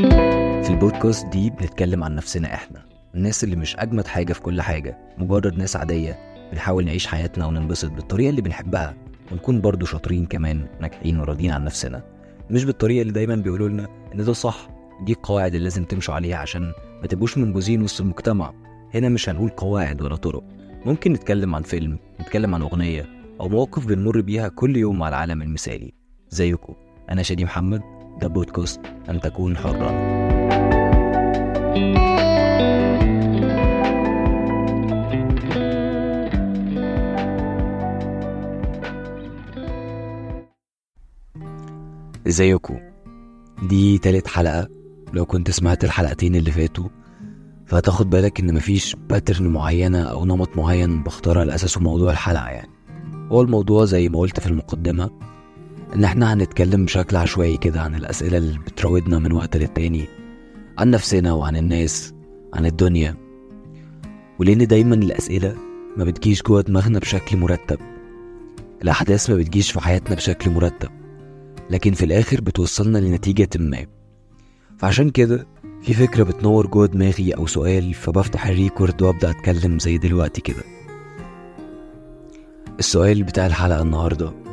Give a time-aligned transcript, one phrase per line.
[0.00, 2.82] في البودكاست دي بنتكلم عن نفسنا إحنا
[3.14, 6.18] الناس اللي مش أجمد حاجة في كل حاجة مجرد ناس عادية
[6.52, 8.94] بنحاول نعيش حياتنا وننبسط بالطريقة اللي بنحبها
[9.32, 12.02] ونكون برضو شاطرين كمان ناجحين وراضيين عن نفسنا.
[12.50, 14.68] مش بالطريقة اللي دايما بيقولوا لنا إن ده صح
[15.04, 18.52] دي القواعد اللي لازم تمشوا عليها عشان ما تبقوش منبوذين وسط المجتمع.
[18.94, 20.44] هنا مش هنقول قواعد ولا طرق.
[20.86, 23.06] ممكن نتكلم عن فيلم نتكلم عن أغنية
[23.40, 25.92] أو مواقف بنمر بيها كل يوم مع العالم المثالي.
[26.30, 26.74] زيكم
[27.10, 27.95] أنا شادي محمد.
[28.20, 30.16] ده بودكاست أن تكون حرا
[42.26, 42.78] ازيكم
[43.62, 44.68] دي تالت حلقة.
[45.12, 46.88] لو كنت سمعت الحلقتين اللي فاتوا
[47.66, 52.70] فهتاخد بالك إن مفيش باترن معينة أو نمط معين بختار على اساسه موضوع الحلقة يعني.
[53.32, 55.10] هو الموضوع زي ما قلت في المقدمة
[55.94, 60.04] ان إحنا هنتكلم بشكل عشوائي كده عن الأسئلة اللي بتراودنا من وقت للتاني
[60.78, 62.14] عن نفسنا وعن الناس
[62.54, 63.14] عن الدنيا.
[64.38, 65.56] ولأن دايما الأسئلة
[65.96, 67.78] ما بتجيش جوه دماغنا بشكل مرتب.
[68.82, 70.88] الأحداث ما بتجيش في حياتنا بشكل مرتب.
[71.70, 73.86] لكن في الآخر بتوصلنا لنتيجة ما.
[74.78, 75.46] فعشان كده
[75.82, 80.62] في فكرة بتنور جوه دماغي أو سؤال فبفتح الريكورد وأبدأ أتكلم زي دلوقتي كده.
[82.78, 84.45] السؤال بتاع الحلقة النهاردة.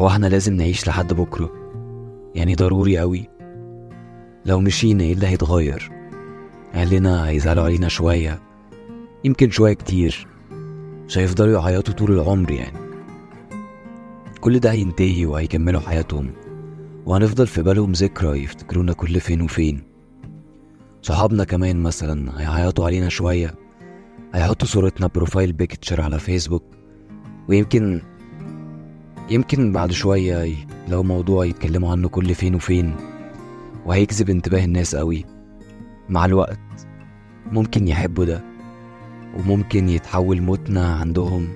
[0.00, 1.50] هو إحنا لازم نعيش لحد بكرة.
[2.34, 3.28] يعني ضروري قوي.
[4.44, 5.90] لو مشينا إيه اللي هيتغير؟
[6.74, 8.42] اهلنا هيزعلوا علينا شوية.
[9.24, 10.26] يمكن شوية كتير.
[11.06, 12.78] مش هيفضلوا يعيطوا طول العمر يعني.
[14.40, 16.30] كل ده هينتهي وهيكملوا حياتهم.
[17.06, 19.82] وهنفضل في بالهم ذكرى يفتكرونا كل فين وفين.
[21.02, 23.54] صحابنا كمان مثلا هيعيطوا علينا شوية.
[24.34, 26.64] هيحطوا صورتنا profile picture على فيسبوك
[27.48, 28.02] ويمكن
[29.30, 30.54] يمكن بعد شوية
[30.88, 32.94] لو موضوع يتكلموا عنه كل فين وفين
[33.86, 35.24] وهيجذب انتباه الناس قوي.
[36.08, 36.58] مع الوقت
[37.52, 38.44] ممكن يحبوا ده
[39.36, 41.48] وممكن يتحول موتنا عندهم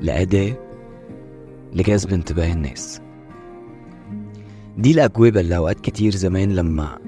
[0.00, 0.56] لأداة
[1.72, 3.00] لجذب انتباه الناس.
[4.78, 6.98] دي الأجوبة اللي أوقات كتير زمان لما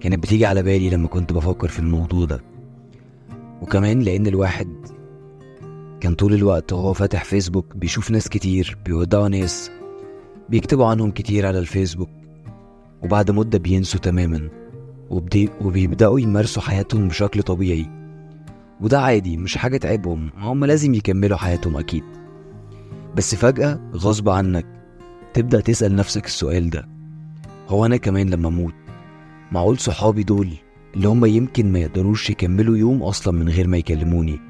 [0.00, 2.40] كانت بتيجي على بالي لما كنت بفكر في الموضوع ده.
[3.62, 4.68] وكمان لأن الواحد
[6.00, 9.70] كان طول الوقت وهو فاتح فيسبوك بيشوف ناس كتير بيودعوا ناس
[10.48, 12.08] بيكتبوا عنهم كتير على الفيسبوك
[13.02, 14.48] وبعد مدة بينسوا تماما
[15.60, 17.86] وبيبدأوا يمارسوا حياتهم بشكل طبيعي.
[18.80, 22.04] وده عادي مش حاجة تعبهم هم لازم يكملوا حياتهم أكيد.
[23.16, 24.66] بس فجأة غصب عنك
[25.34, 26.88] تبدأ تسأل نفسك السؤال ده
[27.68, 28.74] هو أنا كمان لما أموت
[29.52, 30.50] معقول صحابي دول
[30.94, 34.47] اللي هم يمكن ما يقدروش يكملوا يوم أصلا من غير ما يكلموني؟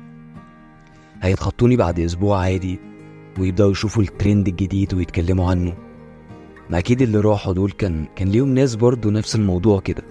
[1.22, 2.78] هيتخطوني بعد أسبوع عادي
[3.38, 5.76] ويبدأوا يشوفوا الترند الجديد ويتكلموا عنه.
[6.70, 10.02] ما أكيد اللي راحوا دول كان كان ليهم ناس برضو نفس الموضوع كده.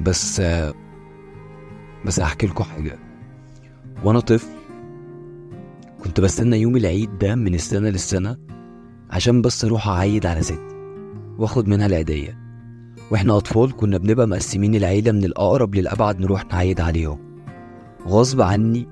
[0.00, 0.42] بس
[2.04, 2.98] بس هحكي لكم حاجة.
[4.04, 4.48] وأنا طفل
[6.04, 8.36] كنت بستنى يوم العيد ده من السنة للسنة
[9.10, 10.74] عشان بس أروح أعيد على ستي
[11.38, 12.38] وآخد منها العيدية.
[13.10, 17.33] وإحنا أطفال كنا بنبقى مقسمين العيلة من الأقرب للأبعد نروح نعيد عليهم.
[18.06, 18.88] غصب عني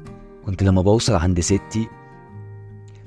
[0.47, 1.89] كنت لما بوصل عند ستي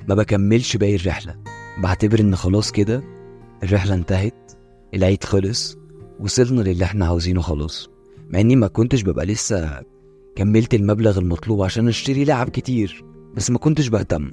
[0.08, 1.36] ما بكملش باقي الرحلة.
[1.84, 3.04] بعتبر إن خلاص كده
[3.64, 4.52] الرحلة انتهت
[4.94, 5.78] العيد خلص
[6.20, 7.90] وصلنا للي إحنا عاوزينه خلاص.
[8.30, 9.82] مع إني ما كنتش ببقى لسه
[10.36, 13.06] كملت المبلغ المطلوب عشان أشتري لعب كتير
[13.36, 14.32] بس ما كنتش بهتم.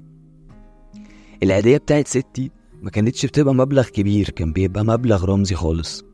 [1.42, 2.50] العيدية بتاعت ستي
[2.82, 6.04] ما كانتش بتبقى مبلغ كبير كان بيبقى مبلغ رمزي خالص.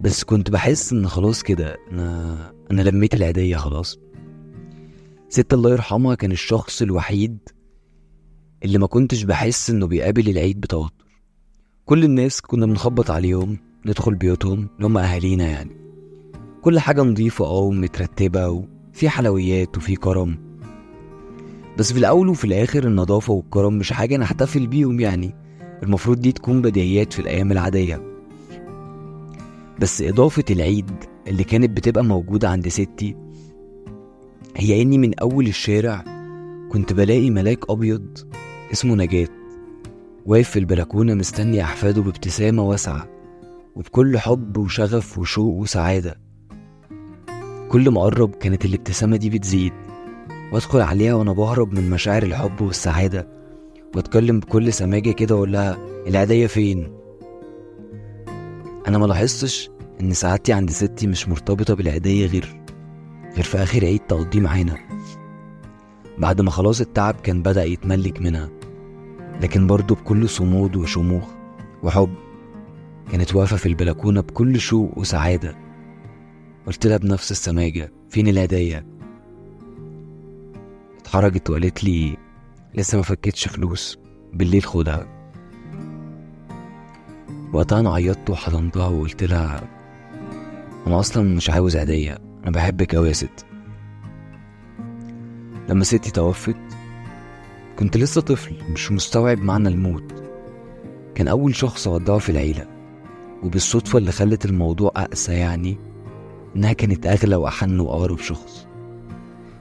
[0.00, 3.98] بس كنت بحس إن خلاص كده أنا أنا لميت العيدية خلاص.
[5.28, 7.38] ست الله يرحمها كان الشخص الوحيد
[8.64, 11.06] اللي ما كنتش بحس إنه بيقابل العيد بتوتر.
[11.84, 15.76] كل الناس كنا بنخبط عليهم ندخل بيوتهم اللي هم أهالينا يعني.
[16.62, 20.38] كل حاجة نظيفة آه ومترتبة وفي حلويات وفي كرم.
[21.78, 25.34] بس في الأول وفي الآخر النظافة والكرم مش حاجة نحتفل بيهم يعني.
[25.82, 28.02] المفروض دي تكون بديهيات في الأيام العادية.
[29.80, 30.90] بس إضافة العيد
[31.26, 33.16] اللي كانت بتبقى موجودة عند ستي
[34.58, 36.04] هي إني من أول الشارع
[36.72, 38.18] كنت بلاقي ملاك أبيض
[38.72, 39.28] اسمه نجاة
[40.26, 43.08] واقف في البلكونة مستني أحفاده بابتسامة واسعة
[43.76, 46.20] وبكل حب وشغف وشوق وسعادة.
[47.68, 49.72] كل ما أقرب كانت الابتسامة دي بتزيد
[50.52, 53.28] وأدخل عليها وأنا بهرب من مشاعر الحب والسعادة
[53.96, 56.92] وأتكلم بكل سماجة كده وأقول لها العيدية فين؟
[58.88, 59.70] أنا ما لاحظتش
[60.00, 62.65] إن سعادتي عند ستي مش مرتبطة بالعيدية غير
[63.36, 64.78] غير في آخر عيد تقضيه معانا.
[66.18, 68.48] بعد ما خلاص التعب كان بدأ يتملك منها
[69.40, 71.24] لكن برضه بكل صمود وشموخ
[71.82, 72.14] وحب
[73.12, 75.56] كانت واقفة في البلكونة بكل شوق وسعادة.
[76.66, 78.86] قلت لها بنفس السماجة فين الهدية
[81.00, 82.16] اتحرجت وقالت لي
[82.74, 83.98] لسه ما فكتش فلوس
[84.32, 85.06] بالليل خدها.
[87.52, 89.68] وقتها أنا عيطت وحضنتها وقلت لها
[90.86, 93.46] أنا أصلا مش عاوز هدية أنا بحبك أوي يا ست.
[95.68, 96.56] لما ستي توفت
[97.78, 100.14] كنت لسه طفل مش مستوعب معنى الموت.
[101.14, 102.66] كان أول شخص أودعه في العيلة
[103.42, 105.78] وبالصدفة اللي خلت الموضوع أقسى يعني
[106.56, 108.66] إنها كانت أغلى وأحن وأقرب شخص.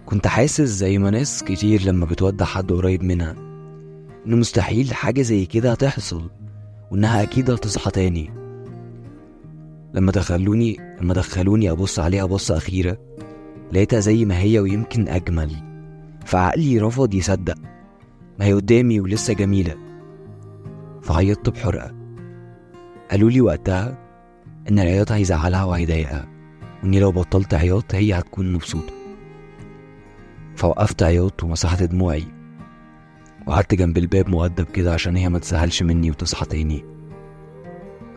[0.06, 3.32] كنت حاسس زي ما ناس كتير لما بتودع حد قريب منها
[4.28, 6.30] إن مستحيل حاجة زي كده هتحصل
[6.92, 8.45] وإنها أكيد هتصحى تاني.
[9.96, 12.98] لما دخلوني لما دخلوني أبص عليها بصة أخيرة
[13.74, 15.52] لقيتها زي ما هي ويمكن أجمل.
[16.26, 17.56] فعقلي رفض يصدق.
[18.40, 19.76] ما هي قدامي ولسه جميلة.
[21.02, 21.96] فعيطت بحرقة.
[23.12, 23.98] قالوا لي وقتها
[24.70, 26.28] إن العياط هيزعلها وهيضايقها
[26.84, 28.94] وإني لو بطلت عياط هي هتكون مبسوطة.
[30.56, 32.24] فوقفت عياط ومسحت دموعي
[33.48, 36.95] وقعدت جنب الباب مؤدب كده عشان هي ما تسهلش مني وتصحى تاني.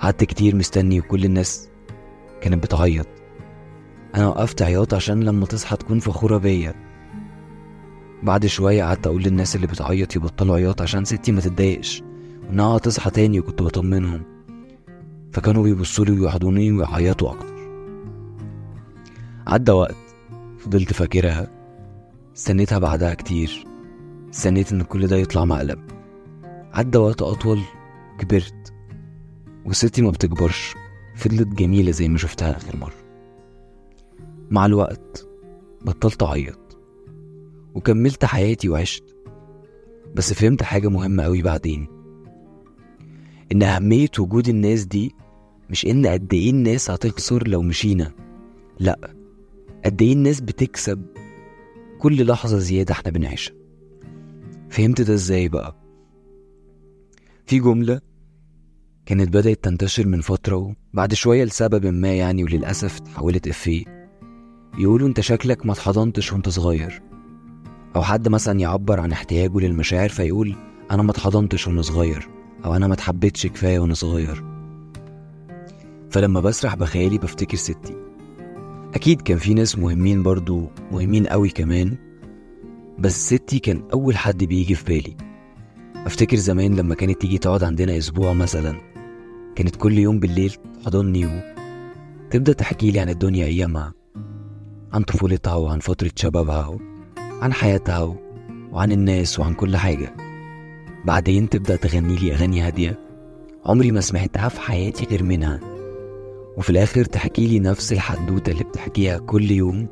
[0.01, 1.69] قعدت كتير مستني وكل الناس
[2.41, 3.07] كانت بتعيط.
[4.15, 6.75] أنا وقفت عياط عشان لما تصحى تكون فخورة بيا.
[8.23, 12.03] بعد شوية قعدت أقول للناس اللي بتعيط يبطلوا عياط عشان ستي ما تتضايقش
[12.49, 14.23] وإنها هتصحى تاني وكنت بطمنهم.
[15.33, 17.59] فكانوا بيبصولي ويحضنوني ويعيطوا أكتر.
[19.47, 19.97] عدى وقت
[20.59, 21.49] فضلت فاكرها.
[22.37, 23.65] استنيتها بعدها كتير.
[24.31, 25.79] استنيت إن كل ده يطلع مقلب.
[26.73, 27.61] عدى وقت أطول
[28.19, 28.78] كبرت.
[29.65, 30.75] وستي ما بتكبرش
[31.17, 32.95] فضلت جميلة زي ما شفتها آخر مرة.
[34.51, 35.29] مع الوقت
[35.83, 36.79] بطلت أعيط
[37.75, 39.17] وكملت حياتي وعشت.
[40.15, 41.89] بس فهمت حاجة مهمة أوي بعدين
[43.53, 45.15] إن أهمية وجود الناس دي
[45.71, 48.13] مش إن قد إيه الناس هتخسر لو مشينا
[48.81, 49.15] لأ
[49.85, 51.07] قد إيه الناس بتكسب
[51.99, 53.55] كل لحظة زيادة إحنا بنعيشها.
[54.71, 55.77] فهمت ده إزاي بقى؟
[57.47, 58.01] في جملة
[59.09, 63.85] كانت بدأت تنتشر من فترة وبعد شوية لسبب ما يعني وللأسف اتحولت إفيه.
[64.79, 67.03] يقولوا أنت شكلك ما اتحضنتش وأنت صغير.
[67.97, 70.57] أو حد مثلا يعبر عن احتياجه للمشاعر فيقول
[70.91, 72.29] أنا ما اتحضنتش وأنا صغير
[72.65, 74.45] أو أنا ما اتحبيتش كفاية وأنا صغير.
[76.11, 77.97] فلما بسرح بخيالي بفتكر ستي.
[78.95, 81.97] أكيد كان في ناس مهمين برضو مهمين قوي كمان.
[82.99, 85.17] بس ستي كان أول حد بيجي في بالي.
[85.97, 88.88] أفتكر زمان لما كانت تيجي تقعد عندنا أسبوع مثلا.
[89.59, 91.43] كانت كل يوم بالليل تحضني
[92.27, 93.93] وتبدا تحكي لي عن الدنيا أيامها
[94.93, 96.79] عن طفولتها وعن فترة شبابها
[97.21, 98.17] عن حياتها
[98.73, 100.15] وعن الناس وعن كل حاجة.
[101.05, 102.99] بعدين تبدأ تغني لي أغاني هادية
[103.67, 105.61] عمري ما سمعتها في حياتي غير منها.
[106.57, 109.89] وفي الآخر تحكي لي نفس الحدوتة اللي بتحكيها كل يوم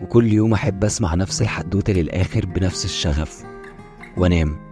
[0.00, 3.44] وكل يوم أحب أسمع نفس الحدوتة للآخر بنفس الشغف.
[4.16, 4.65] وأنام.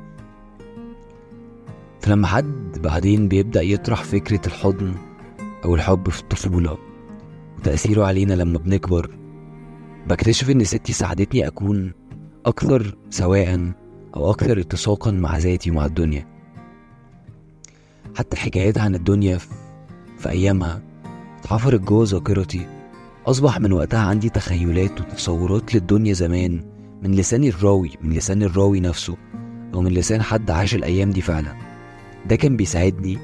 [2.05, 4.95] فلما حد بعدين بيبدأ يطرح فكرة الحضن
[5.65, 6.79] أو الحب في الطفولة
[7.59, 9.11] وتأثيره علينا لما بنكبر
[10.09, 11.93] بكتشف إن ستي ساعدتني أكون
[12.47, 13.73] أكثر سواء
[14.17, 16.27] أو أكثر اتساقا مع ذاتي ومع الدنيا.
[18.17, 19.39] حتى حكاياتها عن الدنيا
[20.19, 20.83] في أيامها
[21.39, 22.67] اتحفرت جوه ذاكرتي
[23.27, 26.65] أصبح من وقتها عندي تخيلات وتصورات للدنيا زمان
[27.03, 29.17] من لسان الراوي من لسان الراوي نفسه
[29.75, 31.74] أو من لسان حد عاش الأيام دي فعلا.
[32.29, 33.19] ده كان بيساعدني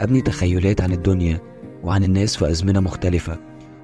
[0.00, 1.40] أبني تخيلات عن الدنيا
[1.84, 3.38] وعن الناس في أزمنة مختلفة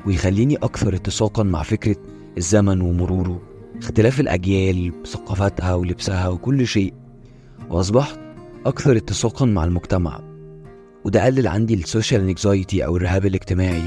[0.06, 1.96] ويخليني أكثر اتساقا مع فكرة
[2.38, 3.42] الزمن ومروره
[3.78, 6.94] اختلاف الأجيال بثقافتها ولبسها وكل شيء.
[7.70, 8.18] وأصبحت
[8.66, 10.20] أكثر اتساقا مع المجتمع
[11.04, 13.82] وده قلل عندي ال social anxiety أو الرهاب الاجتماعي.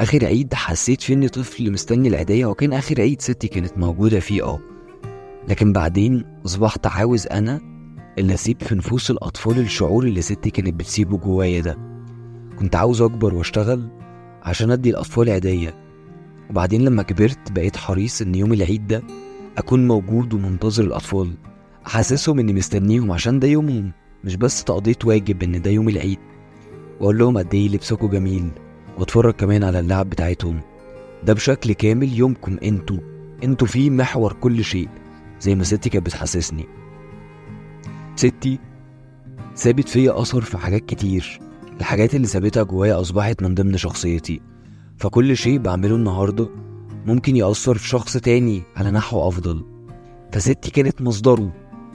[0.00, 4.44] آخر عيد حسيت فيه إني طفل مستني العيدية وكان آخر عيد ستي كانت موجودة فيه
[4.44, 4.58] آه.
[5.48, 7.71] لكن بعدين أصبحت عاوز أنا
[8.18, 11.78] اللي أسيب في نفوس الأطفال الشعور اللي ستي كانت بتسيبه جوايا ده.
[12.58, 13.88] كنت عاوز أكبر وأشتغل
[14.42, 15.74] عشان أدي الأطفال عيدية.
[16.50, 19.02] وبعدين لما كبرت بقيت حريص إن يوم العيد ده
[19.58, 21.32] أكون موجود ومنتظر الأطفال.
[21.86, 23.92] أحسسهم إني مستنيهم عشان ده يومهم
[24.24, 26.18] مش بس تقضية واجب إن ده يوم العيد.
[27.00, 28.50] وأقول لهم قد إيه لبسكوا جميل
[28.98, 30.60] وأتفرج كمان على اللعب بتاعتهم.
[31.24, 32.98] ده بشكل كامل يومكم أنتوا.
[33.44, 34.88] أنتوا فيه محور كل شيء
[35.40, 36.81] زي ما ستي كانت بتحسسني.
[38.16, 38.58] ستي
[39.54, 41.40] سابت فيا أثر في حاجات كتير
[41.80, 44.40] الحاجات اللي سابتها جوايا أصبحت من ضمن شخصيتي.
[44.96, 46.48] فكل شيء بعمله النهاردة
[47.06, 49.64] ممكن يأثر في شخص تاني على نحو أفضل.
[50.32, 51.52] فستي كانت مصدره.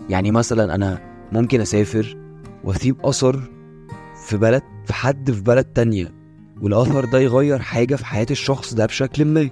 [0.10, 2.18] يعني مثلا أنا ممكن أسافر
[2.64, 3.52] وأسيب أثر
[4.28, 6.14] في بلد في حد في بلد تانية
[6.62, 9.50] والأثر ده يغير حاجة في حياة الشخص ده بشكل ما.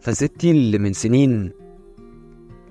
[0.00, 1.50] فستي اللي من سنين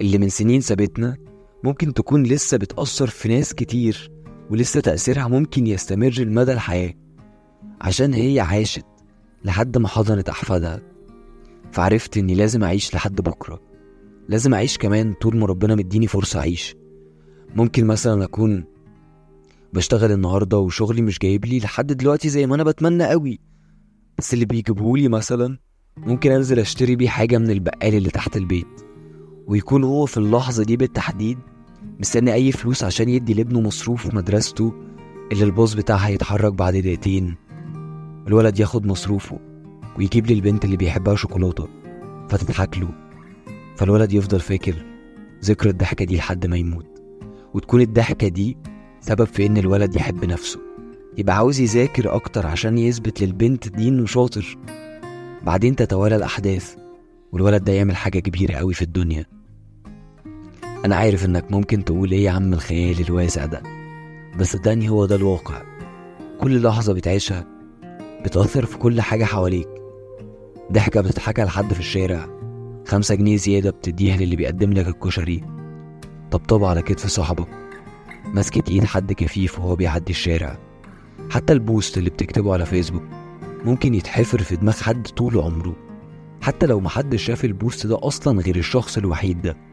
[0.02, 1.18] اللي من سنين سابتنا
[1.68, 4.12] ممكن تكون لسه بتأثر في ناس كتير
[4.50, 6.94] ولسه تأثيرها ممكن يستمر لمدى الحياة
[7.82, 8.86] عشان هي عاشت
[9.46, 10.82] لحد ما حضنت أحفادها.
[11.72, 13.62] فعرفت إني لازم أعيش لحد بكرة.
[14.30, 16.76] لازم أعيش كمان طول ما ربنا مديني فرصة أعيش.
[17.56, 18.64] ممكن مثلا أكون
[19.74, 23.40] بشتغل النهاردة وشغلي مش جايب لي لحد دلوقتي زي ما أنا بتمنى قوي
[24.18, 25.58] بس اللي بيجيبهولي مثلا
[25.98, 28.82] ممكن أنزل أشتري بيه حاجة من البقال اللي تحت البيت
[29.48, 31.38] ويكون هو في اللحظة دي بالتحديد
[32.00, 34.74] مستني أي فلوس عشان يدي لابنه مصروف مدرسته
[35.32, 37.36] اللي الباص بتاعها يتحرك بعد دقيقتين.
[38.28, 39.40] الولد ياخد مصروفه
[39.98, 41.68] ويجيب لي البنت اللي بيحبها شوكولاتة.
[42.30, 42.90] فتضحك له
[43.76, 44.76] فالولد يفضل فاكر
[45.44, 47.02] ذكرى الضحكة دي لحد ما يموت.
[47.54, 48.58] وتكون الضحكة دي
[49.02, 50.60] سبب في إن الولد يحب نفسه.
[51.18, 54.58] يبقى عاوز يذاكر أكتر عشان يثبت للبنت دي إنه شاطر.
[55.44, 56.76] بعدين تتوالى الأحداث
[57.32, 59.26] والولد ده يعمل حاجة كبيرة قوي في الدنيا.
[60.88, 63.64] أنا عارف إنك ممكن تقول إيه يا عم الخيال الواسع ده
[64.40, 65.62] بس صدقني هو ده الواقع.
[66.42, 67.48] كل لحظة بتعيشها
[68.26, 69.68] بتأثر في كل حاجة حواليك.
[70.72, 72.28] ضحكة بتضحكها لحد في الشارع
[72.88, 75.44] خمسة جنيه زيادة بتديها للي بيقدم لك الكشري
[76.32, 77.48] طبطبة على كتف صاحبك
[78.26, 80.60] مسكة ايد حد كفيف وهو بيعدي الشارع.
[81.30, 83.04] حتى البوست اللي بتكتبه على فيسبوك
[83.66, 85.76] ممكن يتحفر في دماغ حد طول عمره.
[86.42, 89.67] حتى لو محدش شاف البوست ده أصلا غير الشخص الوحيد ده.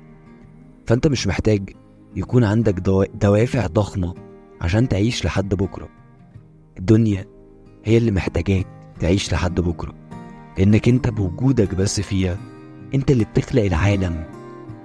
[0.86, 1.70] فأنت مش محتاج
[2.16, 4.14] يكون عندك دوا- دوافع ضخمة
[4.60, 5.88] عشان تعيش لحد بكرة.
[6.78, 7.24] الدنيا
[7.84, 8.66] هي اللي محتاجاك
[9.00, 9.94] تعيش لحد بكرة.
[10.58, 12.38] لأنك أنت بوجودك بس فيها
[12.94, 14.24] أنت اللي بتخلق العالم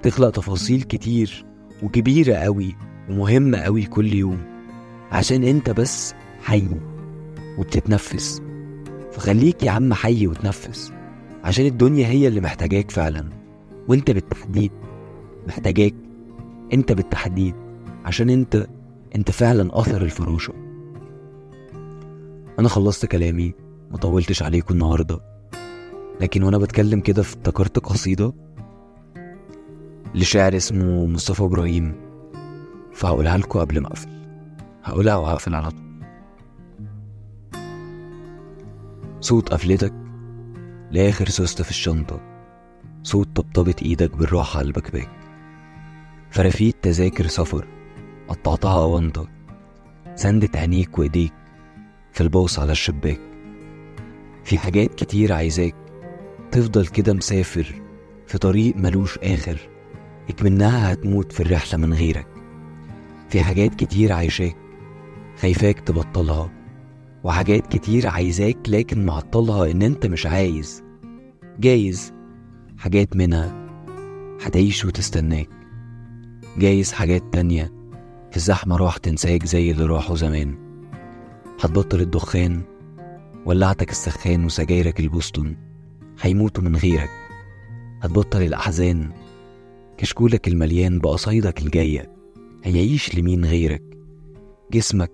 [0.03, 1.45] تخلق تفاصيل كتير
[1.83, 2.75] وكبيرة قوي
[3.09, 4.37] ومهمة قوي كل يوم
[5.11, 6.13] عشان أنت بس
[6.43, 6.67] حي
[7.57, 8.41] وبتتنفس.
[9.11, 10.91] فخليك يا عم حي وتنفس
[11.43, 13.29] عشان الدنيا هي اللي محتاجاك فعلا
[13.87, 14.71] وانت بالتحديد.
[15.49, 15.93] محتاجاك
[16.73, 17.55] انت بالتحديد
[18.05, 18.67] عشان انت
[19.15, 20.53] انت فعلا آثر الفروشة.
[22.59, 23.53] أنا خلصت كلامي
[23.91, 25.19] مطولتش عليكم النهارده.
[26.21, 28.33] لكن وأنا بتكلم كده افتكرت قصيدة
[30.15, 31.95] لشاعر اسمه مصطفى إبراهيم
[32.93, 34.09] فهقولها لكم قبل ما أقفل.
[34.83, 36.03] هقولها وهقفل على طول.
[39.21, 39.93] صوت قفلتك
[40.91, 42.19] لآخر سوستة في الشنطة.
[43.03, 45.18] صوت طبطبة إيدك بالراحة على البكباك
[46.31, 47.67] فرافيت تذاكر سفر
[48.27, 49.27] قطعتها أونطة
[50.15, 51.33] سندت عينيك وإيديك
[52.11, 53.19] في البوص على الشباك.
[54.43, 55.75] في حاجات كتير عايزاك
[56.51, 57.81] تفضل كده مسافر
[58.27, 59.59] في طريق ملوش آخر
[60.29, 62.27] إكمنها هتموت في الرحلة من غيرك.
[63.29, 64.55] في حاجات كتير عايشاك
[65.41, 66.51] خايفاك تبطلها
[67.23, 70.83] وحاجات كتير عايزاك لكن معطلها إن أنت مش عايز.
[71.59, 72.13] جايز
[72.77, 73.69] حاجات منها
[74.41, 75.58] هتعيش وتستناك.
[76.57, 77.73] جايز حاجات تانية
[78.31, 80.55] في الزحمة راح تنساك زي اللي راحوا زمان.
[81.61, 82.61] هتبطل الدخان
[83.45, 85.55] ولعتك السخان وسجايرك البوسطن.
[86.21, 87.09] هيموتوا من غيرك.
[88.01, 89.09] هتبطل الأحزان.
[89.97, 92.11] كشكولك المليان بقصايدك الجاية
[92.63, 93.83] هيعيش لمين غيرك؟
[94.71, 95.11] جسمك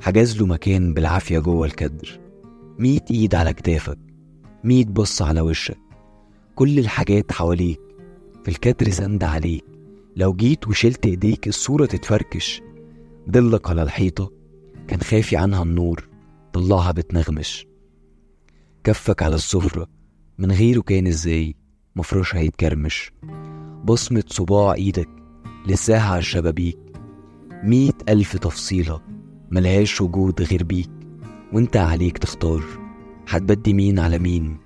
[0.00, 2.20] حجز له مكان بالعافية جوه الكدر.
[2.78, 3.98] ميت إيد على كتافك.
[4.64, 5.78] ميت بص على وشك.
[6.54, 7.80] كل الحاجات حواليك
[8.44, 9.75] في الكدر سند عليك.
[10.16, 12.62] لو جيت وشلت إيديك الصورة تتفركش.
[13.30, 14.32] ضلك على الحيطة
[14.88, 16.08] كان خافي عنها النور
[16.52, 17.66] طلعها بتنغمش.
[18.84, 19.86] كفك على السفرة
[20.38, 21.54] من غيره كان إزاي؟
[21.96, 23.12] مفروش هيتكرمش.
[23.84, 25.08] بصمة صباع إيدك
[25.66, 26.78] لساها على الشبابيك.
[27.64, 29.00] مية ألف تفصيلة
[29.50, 30.90] ملهاش وجود غير بيك.
[31.52, 32.64] وإنت عليك تختار
[33.28, 34.58] هتبدي مين على مين؟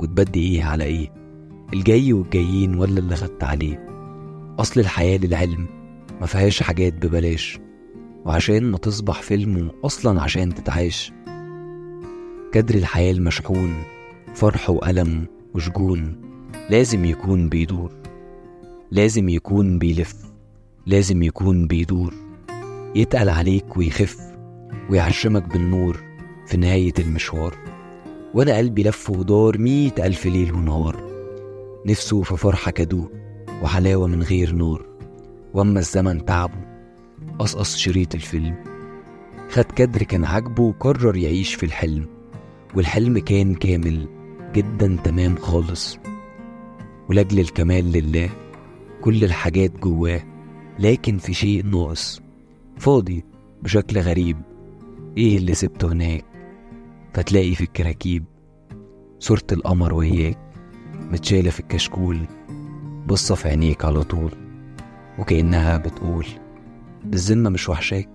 [0.00, 1.12] وتبدي إيه على إيه؟
[1.72, 3.95] الجاي والجايين ولا اللي خدت عليه؟
[4.58, 5.66] أصل الحياة للعلم
[6.20, 7.58] ما فيهاش حاجات ببلاش
[8.24, 11.12] وعشان ما تصبح فيلم أصلا عشان تتعاش
[12.52, 13.74] كدر الحياة المشحون
[14.34, 16.20] فرح وألم وشجون
[16.70, 17.92] لازم يكون بيدور
[18.90, 20.14] لازم يكون بيلف
[20.86, 22.14] لازم يكون بيدور
[22.94, 24.16] يتقل عليك ويخف
[24.90, 26.00] ويعشمك بالنور
[26.46, 27.54] في نهاية المشوار.
[28.34, 30.96] وأنا قلبي لف ودار مية ألف ليل ونهار
[31.86, 33.10] نفسه في فرحة كدوه
[33.62, 34.86] وحلاوة من غير نور.
[35.54, 36.66] وأما الزمن تعبه.
[37.38, 38.54] قصقص شريط الفيلم.
[39.50, 42.06] خد كدر كان عاجبه وقرر يعيش في الحلم.
[42.74, 44.08] والحلم كان كامل
[44.54, 45.98] جدا تمام خالص.
[47.08, 48.30] ولأجل الكمال لله
[49.00, 50.22] كل الحاجات جواه
[50.78, 52.20] لكن في شيء ناقص.
[52.78, 53.24] فاضي
[53.62, 54.36] بشكل غريب.
[55.16, 56.24] إيه اللي سبته هناك؟
[57.14, 58.24] فتلاقي في الكراكيب
[59.18, 60.38] صورة القمر وياك
[61.10, 62.18] متشالة في الكشكول.
[63.06, 64.32] بصة في عينيك على طول
[65.18, 66.26] وكأنها بتقول
[67.04, 68.08] بالذمة مش وحشاك.